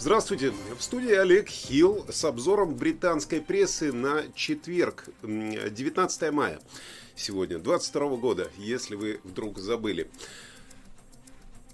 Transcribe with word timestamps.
Здравствуйте. 0.00 0.54
В 0.78 0.80
студии 0.80 1.12
Олег 1.12 1.50
Хилл 1.50 2.06
с 2.08 2.24
обзором 2.24 2.74
британской 2.74 3.42
прессы 3.42 3.92
на 3.92 4.22
четверг, 4.34 5.04
19 5.22 6.32
мая. 6.32 6.58
Сегодня, 7.14 7.58
22 7.58 8.16
года, 8.16 8.50
если 8.56 8.94
вы 8.94 9.20
вдруг 9.24 9.58
забыли. 9.58 10.08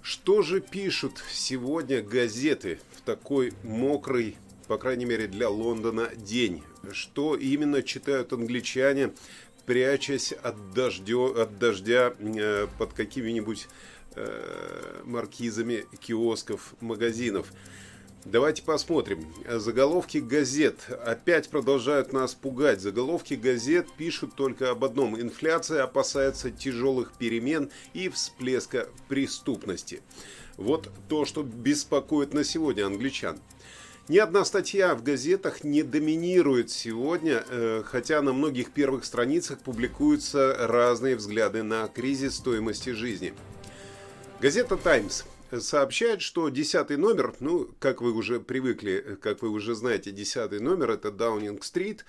Что 0.01 0.41
же 0.41 0.59
пишут 0.59 1.23
сегодня 1.31 2.01
газеты 2.01 2.81
в 2.97 3.01
такой 3.03 3.53
мокрый, 3.63 4.35
по 4.67 4.77
крайней 4.77 5.05
мере 5.05 5.27
для 5.27 5.47
Лондона, 5.47 6.09
день? 6.17 6.63
Что 6.91 7.37
именно 7.37 7.81
читают 7.81 8.33
англичане, 8.33 9.13
прячась 9.65 10.33
от, 10.33 10.73
дождё, 10.73 11.33
от 11.33 11.57
дождя 11.59 12.13
э, 12.19 12.67
под 12.77 12.91
какими-нибудь 12.91 13.69
э, 14.15 15.01
маркизами 15.05 15.85
киосков, 16.01 16.73
магазинов? 16.81 17.53
Давайте 18.25 18.61
посмотрим. 18.63 19.33
Заголовки 19.47 20.17
газет 20.17 20.89
опять 21.05 21.49
продолжают 21.49 22.11
нас 22.11 22.35
пугать. 22.35 22.81
Заголовки 22.81 23.35
газет 23.35 23.87
пишут 23.97 24.35
только 24.35 24.71
об 24.71 24.83
одном. 24.83 25.19
Инфляция 25.19 25.83
опасается 25.83 26.51
тяжелых 26.51 27.13
перемен 27.13 27.69
и 27.93 28.09
всплеска 28.09 28.89
преступности. 29.07 30.01
Вот 30.57 30.89
то, 31.07 31.25
что 31.25 31.43
беспокоит 31.43 32.33
на 32.33 32.43
сегодня 32.43 32.85
англичан. 32.85 33.39
Ни 34.09 34.17
одна 34.17 34.45
статья 34.45 34.95
в 34.95 35.03
газетах 35.03 35.65
не 35.65 35.83
доминирует 35.83 36.69
сегодня, 36.69 37.43
э, 37.49 37.83
хотя 37.85 38.21
на 38.21 38.31
многих 38.31 38.71
первых 38.71 39.03
страницах 39.03 39.59
публикуются 39.59 40.55
разные 40.67 41.17
взгляды 41.17 41.61
на 41.61 41.87
кризис 41.89 42.35
стоимости 42.35 42.91
жизни. 42.91 43.33
Газета 44.39 44.77
«Таймс» 44.77 45.23
сообщает, 45.59 46.21
что 46.21 46.49
десятый 46.49 46.97
номер, 46.97 47.35
ну, 47.39 47.69
как 47.79 48.01
вы 48.01 48.13
уже 48.13 48.39
привыкли, 48.39 49.17
как 49.21 49.41
вы 49.41 49.49
уже 49.49 49.75
знаете, 49.75 50.11
десятый 50.11 50.59
номер– 50.59 50.91
это 50.91 51.11
Даунинг-стрит, 51.11 52.05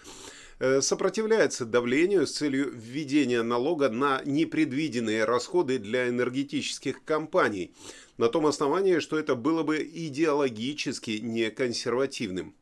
э, 0.58 0.80
сопротивляется 0.80 1.64
давлению 1.64 2.26
с 2.26 2.32
целью 2.32 2.70
введения 2.72 3.42
налога 3.42 3.88
на 3.88 4.22
непредвиденные 4.24 5.24
расходы 5.24 5.78
для 5.78 6.08
энергетических 6.08 7.04
компаний, 7.04 7.72
на 8.18 8.28
том 8.28 8.46
основании, 8.46 8.98
что 8.98 9.18
это 9.18 9.34
было 9.34 9.62
бы 9.62 9.78
идеологически 9.78 11.20
неконсервативным. 11.22 12.54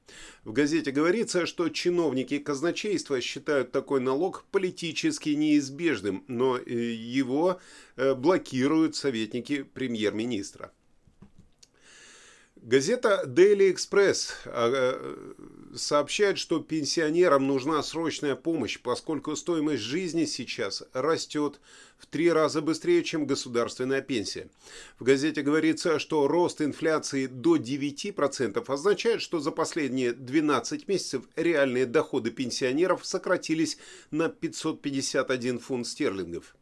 В 0.44 0.52
газете 0.52 0.92
говорится, 0.92 1.46
что 1.46 1.68
чиновники 1.68 2.38
казначейства 2.38 3.20
считают 3.20 3.72
такой 3.72 4.00
налог 4.00 4.44
политически 4.52 5.30
неизбежным, 5.30 6.24
но 6.28 6.56
э, 6.58 6.70
его 6.70 7.58
э, 7.96 8.14
блокируют 8.14 8.94
советники 8.94 9.62
премьер-министра. 9.62 10.72
Газета 12.66 13.22
Daily 13.24 13.72
Express 13.72 14.32
а, 14.44 14.72
э, 14.74 15.76
сообщает, 15.76 16.36
что 16.36 16.58
пенсионерам 16.58 17.46
нужна 17.46 17.80
срочная 17.80 18.34
помощь, 18.34 18.80
поскольку 18.82 19.36
стоимость 19.36 19.84
жизни 19.84 20.24
сейчас 20.24 20.82
растет 20.92 21.60
в 21.96 22.06
три 22.06 22.28
раза 22.28 22.62
быстрее, 22.62 23.04
чем 23.04 23.24
государственная 23.24 24.02
пенсия. 24.02 24.48
В 24.98 25.04
газете 25.04 25.42
говорится, 25.42 26.00
что 26.00 26.26
рост 26.26 26.60
инфляции 26.60 27.26
до 27.26 27.56
9% 27.56 28.64
означает, 28.66 29.22
что 29.22 29.38
за 29.38 29.52
последние 29.52 30.12
12 30.12 30.88
месяцев 30.88 31.22
реальные 31.36 31.86
доходы 31.86 32.32
пенсионеров 32.32 33.06
сократились 33.06 33.78
на 34.10 34.28
551 34.28 35.60
фунт 35.60 35.86
стерлингов. 35.86 36.55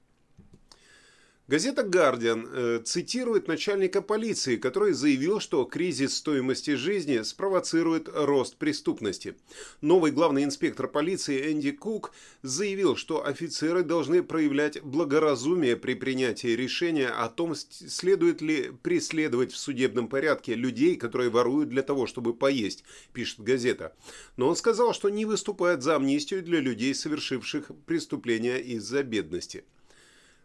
Газета 1.47 1.83
«Гардиан» 1.83 2.49
э, 2.51 2.81
цитирует 2.87 3.49
начальника 3.49 4.01
полиции, 4.01 4.57
который 4.57 4.95
заявил, 4.95 5.41
что 5.41 5.67
кризис 5.67 6.17
стоимости 6.17 6.75
жизни 6.75 7.21
спровоцирует 7.21 8.09
рост 8.11 8.57
преступности. 8.57 9.37
Новый 9.83 10.11
главный 10.11 10.45
инспектор 10.45 10.89
полиции 10.89 11.53
Энди 11.53 11.73
Кук 11.73 12.15
заявил, 12.41 12.97
что 12.97 13.27
офицеры 13.27 13.83
должны 13.83 14.23
проявлять 14.23 14.81
благоразумие 14.83 15.77
при 15.77 15.93
принятии 15.93 16.57
решения 16.57 17.09
о 17.09 17.29
том, 17.29 17.55
следует 17.55 18.41
ли 18.41 18.73
преследовать 18.83 19.53
в 19.53 19.59
судебном 19.59 20.09
порядке 20.09 20.55
людей, 20.55 20.97
которые 20.97 21.29
воруют 21.29 21.69
для 21.69 21.83
того, 21.83 22.07
чтобы 22.07 22.33
поесть, 22.33 22.85
пишет 23.13 23.41
газета. 23.41 23.95
Но 24.39 24.49
он 24.49 24.57
сказал, 24.57 24.95
что 24.95 25.11
не 25.11 25.27
выступает 25.27 25.83
за 25.83 25.97
амнистию 25.97 26.43
для 26.43 26.61
людей, 26.61 26.95
совершивших 26.95 27.71
преступления 27.85 28.57
из-за 28.57 29.03
бедности. 29.03 29.65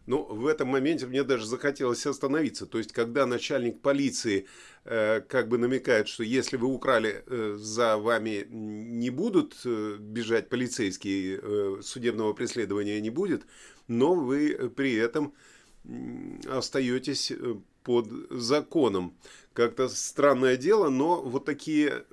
Ну, 0.05 0.23
в 0.23 0.47
этом 0.47 0.69
моменте 0.69 1.05
мне 1.05 1.23
даже 1.23 1.45
захотелось 1.45 2.05
остановиться. 2.05 2.65
То 2.65 2.79
есть, 2.79 2.91
когда 2.91 3.25
начальник 3.25 3.79
полиции 3.79 4.47
э, 4.85 5.21
как 5.21 5.47
бы 5.47 5.57
намекает, 5.57 6.07
что 6.07 6.23
если 6.23 6.57
вы 6.57 6.67
украли, 6.67 7.23
э, 7.25 7.57
за 7.59 7.97
вами 7.97 8.47
не 8.49 9.11
будут 9.11 9.55
э, 9.65 9.97
бежать 9.99 10.49
полицейские, 10.49 11.39
э, 11.41 11.81
судебного 11.83 12.33
преследования 12.33 12.99
не 13.01 13.11
будет, 13.11 13.43
но 13.87 14.15
вы 14.15 14.71
при 14.75 14.95
этом 14.95 15.33
остаетесь 16.47 17.31
э, 17.31 17.55
под 17.83 18.07
законом. 18.29 19.13
Как-то 19.53 19.89
странное 19.89 20.57
дело, 20.57 20.89
но 20.89 21.21
вот 21.21 21.45
такие 21.45 22.05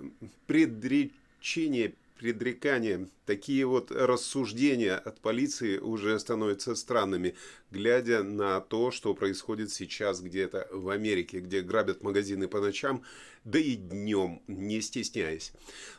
предречения 0.46 1.94
предрекания, 2.16 3.09
такие 3.25 3.66
вот 3.66 3.91
рассуждения 3.91 4.97
от 4.97 5.21
полиции 5.21 5.78
уже 5.78 6.19
становятся 6.19 6.75
странными, 6.75 7.34
глядя 7.71 8.22
на 8.22 8.60
то, 8.60 8.91
что 8.91 9.15
происходит 9.15 9.71
сейчас 9.71 10.21
где-то 10.21 10.69
в 10.72 10.88
Америке, 10.88 11.41
где 11.41 11.60
грабят 11.60 12.03
магазины 12.03 12.49
по 12.49 12.60
ночам, 12.60 13.03
да 13.44 13.59
и 13.59 13.76
днем, 13.76 14.43
не 14.47 14.81
стесняясь. 14.81 15.53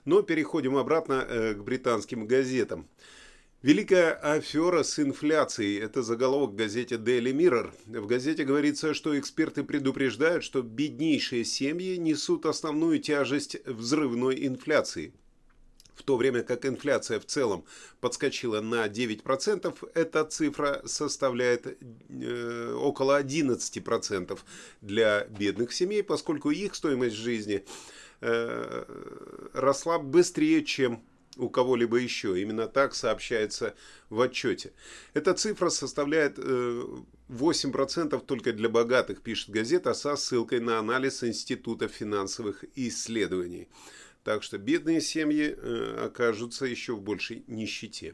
Но 0.05 0.21
переходим 0.21 0.75
обратно 0.75 1.25
э, 1.27 1.53
к 1.53 1.63
британским 1.63 2.27
газетам. 2.27 2.87
Великая 3.63 4.11
афера 4.13 4.83
с 4.83 4.99
инфляцией– 4.99 5.79
это 5.81 6.03
заголовок 6.03 6.51
в 6.51 6.55
газете 6.55 6.95
Daily 6.95 7.33
Mirror. 7.33 7.71
В 7.87 8.05
газете 8.05 8.43
говорится, 8.43 8.93
что 8.93 9.17
эксперты 9.17 9.63
предупреждают, 9.63 10.43
что 10.43 10.61
беднейшие 10.61 11.43
семьи 11.43 11.97
несут 11.97 12.45
основную 12.45 12.99
тяжесть 12.99 13.57
взрывной 13.65 14.45
инфляции– 14.45 15.13
в 15.97 16.03
то 16.03 16.15
время 16.15 16.43
как 16.43 16.65
инфляция 16.65 17.19
в 17.19 17.25
целом 17.25 17.65
подскочила 17.99 18.61
на 18.61 18.87
9%, 18.87 19.89
эта 19.93 20.23
цифра 20.25 20.81
составляет 20.85 21.77
э, 22.09 22.73
около 22.73 23.21
11% 23.21 24.39
для 24.81 25.25
бедных 25.25 25.73
семей, 25.73 26.03
поскольку 26.03 26.51
их 26.51 26.75
стоимость 26.75 27.15
жизни 27.15 27.65
э, 28.21 28.85
росла 29.53 29.99
быстрее, 29.99 30.63
чем 30.63 31.03
у 31.37 31.49
кого-либо 31.49 31.97
еще. 31.97 32.39
Именно 32.39 32.67
так 32.67 32.95
сообщается 32.95 33.75
в 34.09 34.21
отчете. 34.21 34.73
Эта 35.13 35.33
цифра 35.33 35.69
составляет 35.69 36.37
8% 36.37 38.15
э, 38.15 38.19
только 38.25 38.53
для 38.53 38.69
богатых, 38.69 39.21
пишет 39.21 39.49
газета, 39.49 39.93
со 39.93 40.15
ссылкой 40.15 40.59
на 40.59 40.79
анализ 40.79 41.23
Института 41.23 41.87
финансовых 41.87 42.65
исследований. 42.75 43.67
Так 44.27 44.43
что 44.43 44.57
бедные 44.57 44.99
семьи 44.99 45.55
э, 45.57 46.05
окажутся 46.07 46.65
еще 46.65 46.95
в 46.95 47.01
большей 47.01 47.45
нищете. 47.47 48.13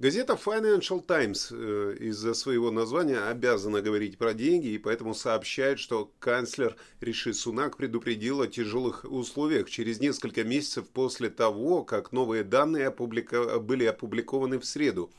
Газета 0.00 0.32
Financial 0.32 1.00
Times 1.00 1.52
э, 1.52 1.96
из-за 2.00 2.34
своего 2.34 2.72
названия 2.72 3.20
обязана 3.20 3.82
говорить 3.82 4.18
про 4.18 4.34
деньги 4.34 4.66
и 4.66 4.78
поэтому 4.78 5.14
сообщает, 5.14 5.78
что 5.78 6.12
канцлер 6.18 6.74
Риши 7.00 7.34
Сунак 7.34 7.76
предупредил 7.76 8.40
о 8.40 8.48
тяжелых 8.48 9.04
условиях 9.04 9.70
через 9.70 10.00
несколько 10.00 10.42
месяцев 10.42 10.88
после 10.88 11.30
того, 11.30 11.84
как 11.84 12.10
новые 12.10 12.42
данные 12.42 12.88
опублика... 12.88 13.60
были 13.60 13.84
опубликованы 13.84 14.58
в 14.58 14.64
среду 14.64 15.12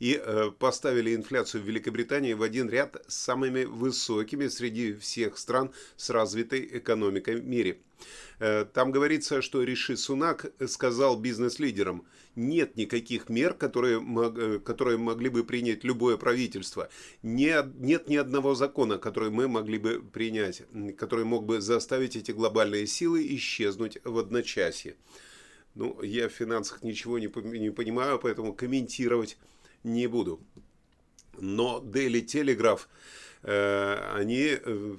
и 0.00 0.20
э, 0.20 0.50
поставили 0.58 1.14
инфляцию 1.14 1.62
в 1.62 1.66
Великобритании 1.66 2.32
в 2.32 2.42
один 2.42 2.68
ряд 2.68 3.04
с 3.06 3.14
самыми 3.14 3.64
высокими 3.64 4.48
среди 4.48 4.94
всех 4.94 5.38
стран 5.38 5.72
с 5.96 6.10
развитой 6.10 6.68
экономикой 6.78 7.36
в 7.36 7.46
мире. 7.46 7.78
Э, 8.38 8.64
там 8.64 8.90
говорится, 8.90 9.42
что 9.42 9.62
Риши 9.62 9.96
Сунак 9.98 10.52
сказал 10.66 11.20
бизнес-лидерам, 11.20 12.06
нет 12.34 12.76
никаких 12.76 13.28
мер, 13.28 13.52
которые, 13.52 14.00
э, 14.00 14.58
которые 14.60 14.96
могли 14.96 15.28
бы 15.28 15.44
принять 15.44 15.84
любое 15.84 16.16
правительство. 16.16 16.88
Нет, 17.22 17.66
нет 17.78 18.08
ни 18.08 18.16
одного 18.16 18.54
закона, 18.54 18.96
который 18.96 19.30
мы 19.30 19.48
могли 19.48 19.76
бы 19.78 20.00
принять, 20.00 20.62
который 20.96 21.26
мог 21.26 21.44
бы 21.44 21.60
заставить 21.60 22.16
эти 22.16 22.32
глобальные 22.32 22.86
силы 22.86 23.26
исчезнуть 23.36 23.98
в 24.04 24.18
одночасье. 24.18 24.96
Ну, 25.74 26.02
я 26.02 26.28
в 26.28 26.32
финансах 26.32 26.82
ничего 26.82 27.18
не, 27.18 27.30
не 27.58 27.70
понимаю, 27.70 28.18
поэтому 28.18 28.54
комментировать 28.54 29.36
не 29.84 30.06
буду. 30.06 30.40
Но 31.38 31.80
Daily 31.84 32.24
Telegraph, 32.24 32.80
э, 33.42 34.12
они 34.14 34.58
э, 34.62 34.96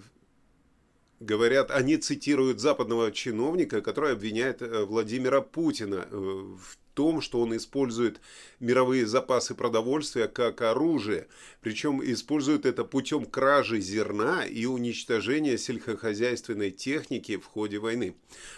говорят, 1.20 1.72
они 1.72 1.98
цитируют 1.98 2.60
западного 2.60 3.12
чиновника, 3.12 3.82
который 3.82 4.14
обвиняет 4.14 4.62
э, 4.62 4.86
Владимира 4.86 5.42
Путина 5.42 6.08
в 6.12 6.78
том, 6.94 7.22
что 7.22 7.40
он 7.42 7.56
использует 7.56 8.20
мировые 8.60 9.06
запасы 9.06 9.56
продовольствия 9.56 10.28
как 10.28 10.62
оружие, 10.62 11.28
причем 11.62 12.02
использует 12.04 12.66
это 12.66 12.84
путем 12.84 13.26
кражи 13.26 13.80
зерна 13.80 14.46
и 14.46 14.66
уничтожения 14.66 15.58
сельскохозяйственной 15.58 16.72
техники 16.72 17.38
в 17.38 17.46
ходе 17.46 17.80
войны. 17.80 18.16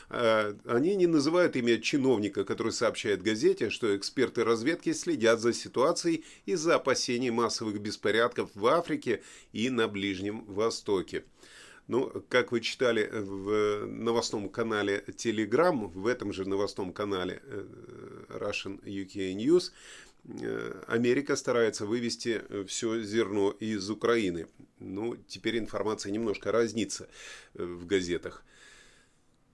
А, 0.10 0.56
они 0.66 0.96
не 0.96 1.08
называют 1.08 1.56
имя 1.56 1.80
чиновника, 1.80 2.44
который 2.44 2.72
сообщает 2.72 3.22
газете, 3.24 3.70
что 3.70 3.96
эксперты 3.96 4.44
разведки 4.44 4.94
следят 4.94 5.40
за 5.40 5.54
ситуацией 5.54 6.24
из-за 6.46 6.76
опасений 6.76 7.30
массовых 7.30 7.80
беспорядков 7.80 8.50
в 8.56 8.66
Африке 8.68 9.22
и 9.52 9.70
на 9.70 9.88
Ближнем 9.88 10.44
Востоке. 10.46 11.24
Ну, 11.88 12.24
как 12.30 12.52
вы 12.52 12.62
читали 12.62 13.10
в 13.12 13.86
новостном 13.88 14.50
канале 14.50 15.04
Telegram, 15.08 15.92
в 15.92 16.08
этом 16.08 16.32
же 16.32 16.48
новостном 16.48 16.94
канале 16.94 17.42
э, 17.44 17.66
Russian 18.30 18.82
UK 18.84 19.36
News, 19.36 19.72
э, 20.26 20.84
Америка 20.88 21.36
старается 21.36 21.86
вывести 21.86 22.42
все 22.68 23.02
зерно 23.04 23.52
из 23.52 23.90
Украины. 23.90 24.48
Ну, 24.80 25.18
теперь 25.28 25.60
информация 25.60 26.12
немножко 26.12 26.54
разнится 26.54 27.10
э, 27.54 27.64
в 27.64 27.86
газетах. 27.86 28.46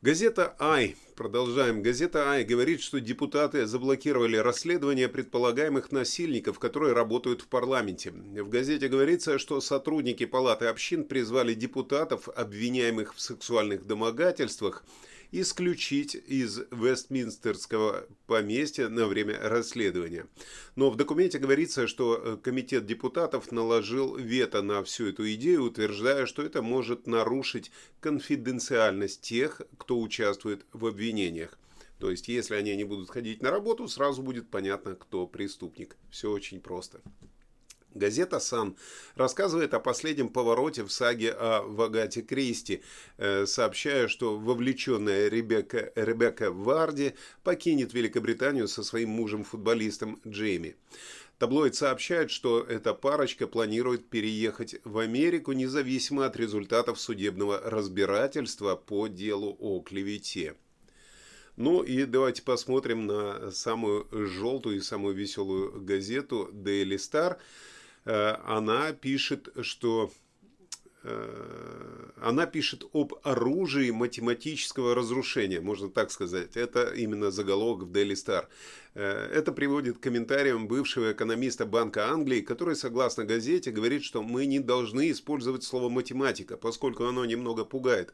Газета 0.02 0.56
«Ай», 0.60 0.96
продолжаем, 1.18 1.82
газета 1.82 2.30
«Ай» 2.30 2.46
говорит, 2.46 2.80
что 2.80 3.02
депутаты 3.02 3.66
заблокировали 3.66 4.38
расследование 4.38 5.10
предполагаемых 5.10 5.92
насильников, 5.92 6.58
которые 6.58 6.94
работают 6.94 7.42
в 7.42 7.48
парламенте. 7.50 8.12
В 8.12 8.48
газете 8.48 8.88
говорится, 8.88 9.38
что 9.38 9.60
сотрудники 9.60 10.26
Палаты 10.26 10.68
общин 10.68 11.04
призвали 11.04 11.54
депутатов, 11.54 12.30
обвиняемых 12.30 13.14
в 13.14 13.20
сексуальных 13.20 13.86
домогательствах, 13.86 14.86
исключить 15.32 16.16
из 16.16 16.60
Вестминстерского 16.72 18.08
поместья 18.26 18.90
на 18.90 19.06
время 19.06 19.38
расследования. 19.40 20.28
Но 20.76 20.90
в 20.90 20.96
документе 20.96 21.38
говорится, 21.40 21.88
что 21.88 22.16
э, 22.16 22.38
комитет 22.38 22.86
депутатов 22.86 23.52
наложил 23.52 24.16
вето 24.16 24.62
на 24.62 24.84
всю 24.84 25.08
эту 25.08 25.32
идею, 25.34 25.64
утверждая, 25.64 26.26
что 26.26 26.42
это 26.42 26.62
может 26.62 27.08
нарушить 27.08 27.72
конфиденциальность 28.00 29.22
тех, 29.22 29.62
кто 29.78 30.00
участвует 30.00 30.66
в 30.74 30.86
обвинениях. 30.86 31.58
То 32.00 32.10
есть, 32.10 32.30
если 32.30 32.56
они 32.56 32.76
не 32.76 32.86
будут 32.86 33.10
ходить 33.10 33.42
на 33.44 33.52
работу, 33.52 33.88
сразу 33.88 34.24
будет 34.24 34.50
понятно, 34.50 34.96
кто 34.96 35.28
преступник. 35.28 35.98
Все 36.10 36.32
очень 36.32 36.62
просто. 36.62 37.02
Газета 37.96 38.40
«Сан» 38.40 38.76
рассказывает 39.16 39.74
о 39.74 39.80
последнем 39.80 40.30
повороте 40.30 40.84
в 40.84 40.92
саге 40.92 41.32
о 41.32 41.64
Вагате 41.64 42.22
Кристи, 42.22 42.84
э, 43.18 43.48
сообщая, 43.48 44.08
что 44.08 44.38
вовлеченная 44.38 45.28
Ребекка, 45.28 45.92
Ребекка 45.96 46.52
Варди 46.52 47.14
покинет 47.44 47.94
Великобританию 47.94 48.68
со 48.68 48.84
своим 48.84 49.10
мужем-футболистом 49.10 50.22
Джейми. 50.28 50.76
Таблоид 51.40 51.74
сообщает, 51.74 52.30
что 52.30 52.62
эта 52.62 52.94
парочка 52.94 53.48
планирует 53.48 54.08
переехать 54.08 54.76
в 54.84 55.00
Америку 55.00 55.54
независимо 55.54 56.26
от 56.26 56.38
результатов 56.38 57.00
судебного 57.00 57.60
разбирательства 57.60 58.76
по 58.76 59.08
делу 59.08 59.56
о 59.60 59.80
клевете. 59.82 60.56
Ну 61.56 61.82
и 61.82 62.06
давайте 62.06 62.44
посмотрим 62.44 63.08
на 63.08 63.52
самую 63.52 64.08
желтую 64.12 64.78
и 64.78 64.82
самую 64.82 65.16
веселую 65.16 65.82
газету 65.82 66.50
Daily 66.54 66.98
Star– 66.98 67.38
она 68.46 68.92
пишет, 68.94 69.50
что 69.62 70.12
э, 71.04 72.10
она 72.22 72.46
пишет 72.46 72.84
об 72.94 73.14
оружии 73.24 73.92
математического 73.92 74.96
разрушения, 74.96 75.62
можно 75.62 75.90
так 75.90 76.12
сказать. 76.12 76.58
Это 76.58 76.90
именно 76.90 77.32
заголовок 77.32 77.88
в 77.88 77.92
Daily 77.92 78.14
Star. 78.14 78.46
Э, 78.96 79.30
это 79.34 79.52
приводит 79.52 79.98
к 79.98 80.02
комментариям 80.02 80.68
бывшего 80.68 81.12
экономиста 81.12 81.66
Банка 81.66 82.10
Англии, 82.10 82.42
который, 82.42 82.76
согласно 82.76 83.26
газете, 83.26 83.72
говорит, 83.72 84.04
что 84.04 84.24
мы 84.24 84.46
не 84.46 84.60
должны 84.60 85.12
использовать 85.12 85.64
слово 85.64 85.90
математика, 85.90 86.58
поскольку 86.58 87.06
оно 87.06 87.26
немного 87.26 87.66
пугает. 87.66 88.14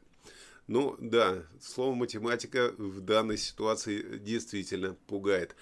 Ну 0.67 0.95
да, 0.99 1.43
слово 1.61 1.93
математика 1.93 2.73
в 2.77 3.01
данной 3.01 3.37
ситуации 3.37 4.17
действительно 4.17 4.95
пугает. 5.05 5.55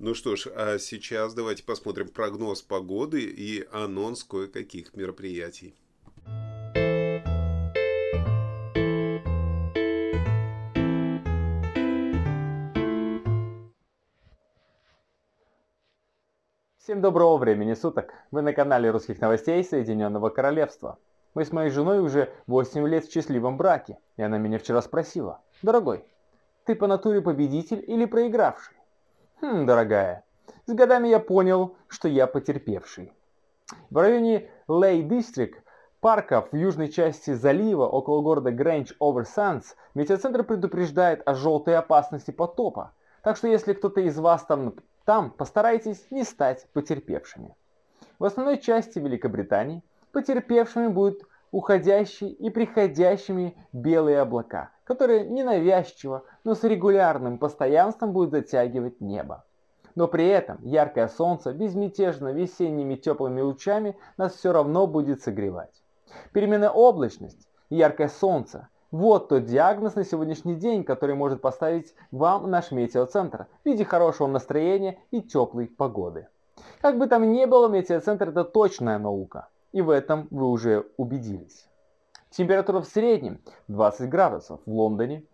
Ну 0.00 0.14
что 0.14 0.36
ж, 0.36 0.46
а 0.54 0.78
сейчас 0.78 1.34
давайте 1.34 1.64
посмотрим 1.64 2.06
прогноз 2.06 2.62
погоды 2.62 3.22
и 3.22 3.66
анонс 3.72 4.22
кое-каких 4.22 4.94
мероприятий. 4.94 5.74
Всем 16.76 17.00
доброго 17.00 17.36
времени 17.36 17.74
суток! 17.74 18.14
Вы 18.30 18.42
на 18.42 18.52
канале 18.52 18.92
русских 18.92 19.20
новостей 19.20 19.64
Соединенного 19.64 20.28
Королевства. 20.28 21.00
Мы 21.34 21.44
с 21.44 21.50
моей 21.50 21.70
женой 21.70 21.98
уже 21.98 22.32
8 22.46 22.86
лет 22.86 23.04
в 23.04 23.12
счастливом 23.12 23.56
браке, 23.56 23.98
и 24.16 24.22
она 24.22 24.38
меня 24.38 24.60
вчера 24.60 24.80
спросила, 24.80 25.42
«Дорогой, 25.60 26.04
ты 26.66 26.76
по 26.76 26.86
натуре 26.86 27.20
победитель 27.20 27.82
или 27.84 28.04
проигравший?» 28.04 28.77
Хм, 29.40 29.66
дорогая, 29.66 30.24
с 30.66 30.72
годами 30.72 31.06
я 31.06 31.20
понял, 31.20 31.76
что 31.86 32.08
я 32.08 32.26
потерпевший. 32.26 33.12
В 33.88 33.96
районе 33.96 34.50
Лей 34.66 35.04
Дистрик, 35.04 35.62
парка 36.00 36.42
в 36.50 36.56
южной 36.56 36.88
части 36.88 37.32
залива 37.34 37.86
около 37.86 38.20
города 38.20 38.50
Грэндж 38.50 38.94
Овер 38.98 39.26
Санс, 39.26 39.76
метеоцентр 39.94 40.42
предупреждает 40.42 41.22
о 41.24 41.34
желтой 41.34 41.76
опасности 41.76 42.32
потопа. 42.32 42.92
Так 43.22 43.36
что 43.36 43.46
если 43.46 43.74
кто-то 43.74 44.00
из 44.00 44.18
вас 44.18 44.42
там, 44.44 44.74
там, 45.04 45.30
постарайтесь 45.30 46.04
не 46.10 46.24
стать 46.24 46.66
потерпевшими. 46.72 47.54
В 48.18 48.24
основной 48.24 48.58
части 48.58 48.98
Великобритании 48.98 49.84
потерпевшими 50.10 50.88
будут 50.88 51.22
уходящие 51.50 52.30
и 52.30 52.50
приходящими 52.50 53.56
белые 53.72 54.20
облака, 54.20 54.70
которые 54.84 55.24
ненавязчиво, 55.24 56.24
но 56.44 56.54
с 56.54 56.64
регулярным 56.64 57.38
постоянством 57.38 58.12
будут 58.12 58.32
затягивать 58.32 59.00
небо. 59.00 59.44
Но 59.94 60.06
при 60.06 60.28
этом 60.28 60.58
яркое 60.62 61.08
солнце 61.08 61.52
безмятежно 61.52 62.32
весенними 62.32 62.94
теплыми 62.94 63.40
лучами 63.40 63.96
нас 64.16 64.34
все 64.34 64.52
равно 64.52 64.86
будет 64.86 65.22
согревать. 65.22 65.82
Переменная 66.32 66.70
облачность 66.70 67.48
яркое 67.70 68.08
солнце– 68.08 68.68
вот 68.90 69.28
тот 69.28 69.44
диагноз 69.44 69.96
на 69.96 70.04
сегодняшний 70.04 70.54
день, 70.54 70.82
который 70.82 71.14
может 71.14 71.42
поставить 71.42 71.94
вам 72.10 72.50
наш 72.50 72.70
метеоцентр 72.70 73.46
в 73.62 73.66
виде 73.66 73.84
хорошего 73.84 74.28
настроения 74.28 74.98
и 75.10 75.20
теплой 75.20 75.66
погоды. 75.66 76.28
Как 76.80 76.96
бы 76.96 77.06
там 77.06 77.30
ни 77.30 77.44
было, 77.44 77.68
метеоцентр– 77.68 78.28
это 78.30 78.44
точная 78.44 78.98
наука– 78.98 79.48
и 79.72 79.82
в 79.82 79.90
этом 79.90 80.28
вы 80.30 80.46
уже 80.46 80.86
убедились. 80.96 81.68
Температура 82.30 82.80
в 82.80 82.86
среднем 82.86 83.40
20 83.68 84.08
градусов 84.08 84.60
в 84.66 84.70
Лондоне 84.70 85.24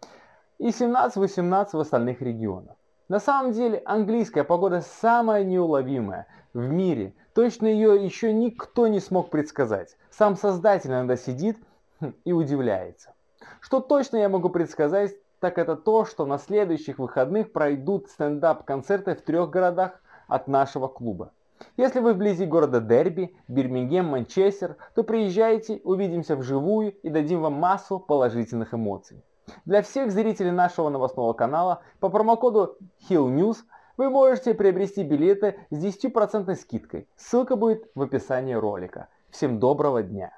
и 0.58 0.68
17-18 0.68 1.68
в 1.72 1.80
остальных 1.80 2.22
регионах. 2.22 2.76
На 3.08 3.20
самом 3.20 3.52
деле 3.52 3.82
английская 3.84 4.44
погода 4.44 4.80
самая 4.80 5.44
неуловимая 5.44 6.26
в 6.54 6.68
мире. 6.70 7.14
Точно 7.34 7.66
ее 7.66 8.02
еще 8.02 8.32
никто 8.32 8.86
не 8.86 9.00
смог 9.00 9.28
предсказать. 9.28 9.96
Сам 10.10 10.36
создатель 10.36 10.90
иногда 10.90 11.16
сидит 11.16 11.58
хм, 12.00 12.14
и 12.24 12.32
удивляется. 12.32 13.12
Что 13.60 13.80
точно 13.80 14.16
я 14.16 14.28
могу 14.30 14.48
предсказать, 14.48 15.16
так 15.40 15.58
это 15.58 15.76
то, 15.76 16.06
что 16.06 16.24
на 16.24 16.38
следующих 16.38 16.98
выходных 16.98 17.52
пройдут 17.52 18.08
стендап-концерты 18.08 19.14
в 19.14 19.20
трех 19.20 19.50
городах 19.50 20.00
от 20.26 20.48
нашего 20.48 20.88
клуба. 20.88 21.33
Если 21.76 22.00
вы 22.00 22.14
вблизи 22.14 22.46
города 22.46 22.80
Дерби, 22.80 23.34
Бирмингем, 23.48 24.06
Манчестер, 24.06 24.76
то 24.94 25.02
приезжайте, 25.02 25.80
увидимся 25.84 26.36
вживую 26.36 26.92
и 27.02 27.08
дадим 27.08 27.42
вам 27.42 27.54
массу 27.54 27.98
положительных 27.98 28.74
эмоций. 28.74 29.24
Для 29.64 29.82
всех 29.82 30.10
зрителей 30.10 30.50
нашего 30.50 30.88
новостного 30.88 31.32
канала 31.32 31.82
по 32.00 32.08
промокоду 32.08 32.76
HillNews 33.08 33.56
вы 33.96 34.10
можете 34.10 34.54
приобрести 34.54 35.02
билеты 35.02 35.58
с 35.70 35.84
10% 35.84 36.54
скидкой. 36.56 37.08
Ссылка 37.16 37.56
будет 37.56 37.88
в 37.94 38.02
описании 38.02 38.54
ролика. 38.54 39.08
Всем 39.30 39.58
доброго 39.58 40.02
дня! 40.02 40.32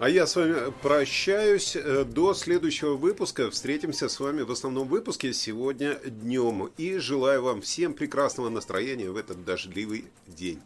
А 0.00 0.08
я 0.08 0.26
с 0.26 0.34
вами 0.34 0.72
прощаюсь 0.80 1.76
э, 1.76 2.04
до 2.04 2.32
следующего 2.32 2.94
выпуска. 2.94 3.50
Встретимся 3.50 4.08
с 4.08 4.18
вами 4.18 4.40
в 4.40 4.50
основном 4.50 4.88
выпуске 4.88 5.34
сегодня 5.34 5.96
днем. 5.96 6.70
И 6.78 6.96
желаю 6.96 7.42
вам 7.42 7.60
всем 7.60 7.92
прекрасного 7.92 8.48
настроения 8.48 9.10
в 9.10 9.16
этот 9.18 9.44
дождливый 9.44 10.06
день. 10.26 10.58